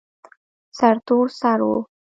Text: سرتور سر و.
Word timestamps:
سرتور 0.79 1.27
سر 1.39 1.59
و. 1.69 1.83